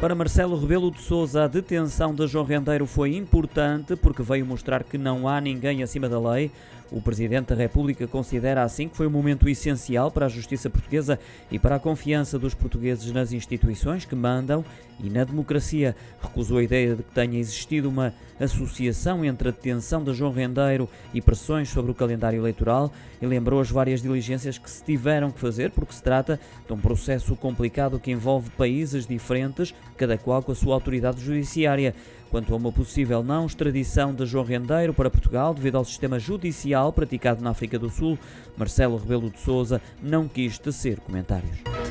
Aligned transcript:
Para 0.00 0.14
Marcelo 0.14 0.58
Rebelo 0.58 0.90
de 0.90 1.00
Sousa, 1.00 1.44
a 1.44 1.48
detenção 1.48 2.14
de 2.14 2.26
João 2.26 2.44
Rendeiro 2.44 2.84
foi 2.86 3.16
importante 3.16 3.96
porque 3.96 4.22
veio 4.22 4.44
mostrar 4.44 4.84
que 4.84 4.98
não 4.98 5.26
há 5.26 5.40
ninguém 5.40 5.82
acima 5.82 6.08
da 6.08 6.20
lei. 6.20 6.50
O 6.90 7.00
Presidente 7.00 7.46
da 7.46 7.54
República 7.54 8.06
considera 8.06 8.62
assim 8.62 8.88
que 8.88 8.96
foi 8.96 9.06
um 9.06 9.10
momento 9.10 9.48
essencial 9.48 10.10
para 10.10 10.26
a 10.26 10.28
justiça 10.28 10.68
portuguesa 10.68 11.18
e 11.50 11.58
para 11.58 11.76
a 11.76 11.80
confiança 11.80 12.38
dos 12.38 12.54
portugueses 12.54 13.10
nas 13.10 13.32
instituições 13.32 14.04
que 14.04 14.14
mandam 14.14 14.64
e 15.00 15.08
na 15.10 15.24
democracia. 15.24 15.96
Recusou 16.22 16.58
a 16.58 16.62
ideia 16.62 16.94
de 16.94 17.02
que 17.02 17.12
tenha 17.12 17.38
existido 17.38 17.88
uma 17.88 18.12
associação 18.38 19.24
entre 19.24 19.48
a 19.48 19.50
detenção 19.50 20.04
de 20.04 20.12
João 20.12 20.32
Rendeiro 20.32 20.88
e 21.12 21.20
pressões 21.20 21.68
sobre 21.68 21.90
o 21.90 21.94
calendário 21.94 22.38
eleitoral 22.38 22.92
e 23.20 23.26
lembrou 23.26 23.60
as 23.60 23.70
várias 23.70 24.02
diligências 24.02 24.58
que 24.58 24.70
se 24.70 24.84
tiveram 24.84 25.30
que 25.30 25.40
fazer 25.40 25.70
porque 25.70 25.94
se 25.94 26.02
trata 26.02 26.38
de 26.66 26.72
um 26.72 26.78
processo 26.78 27.34
complicado 27.34 27.98
que 27.98 28.10
envolve 28.10 28.50
países 28.50 29.06
diferentes 29.06 29.74
cada 29.96 30.18
qual 30.18 30.42
com 30.42 30.52
a 30.52 30.54
sua 30.54 30.74
autoridade 30.74 31.20
judiciária. 31.24 31.94
Quanto 32.34 32.52
a 32.52 32.56
uma 32.56 32.72
possível 32.72 33.22
não 33.22 33.46
extradição 33.46 34.12
de 34.12 34.26
João 34.26 34.44
Rendeiro 34.44 34.92
para 34.92 35.08
Portugal 35.08 35.54
devido 35.54 35.76
ao 35.76 35.84
sistema 35.84 36.18
judicial 36.18 36.92
praticado 36.92 37.40
na 37.40 37.50
África 37.50 37.78
do 37.78 37.88
Sul, 37.88 38.18
Marcelo 38.56 38.96
Rebelo 38.96 39.30
de 39.30 39.38
Sousa 39.38 39.80
não 40.02 40.26
quis 40.26 40.58
tecer 40.58 40.98
comentários. 40.98 41.83